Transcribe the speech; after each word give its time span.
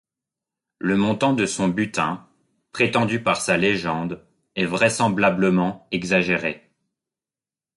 Le 0.79 0.97
montant 0.97 1.33
de 1.33 1.45
son 1.45 1.67
butin 1.67 2.27
prétendu 2.71 3.21
par 3.21 3.37
sa 3.39 3.55
légende 3.55 4.25
est 4.55 4.65
vraisemblablement 4.65 5.87
exagéré. 5.91 6.71